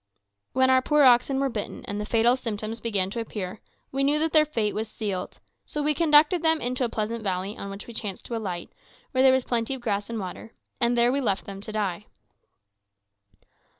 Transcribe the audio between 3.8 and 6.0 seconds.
we knew that their fate was sealed; so we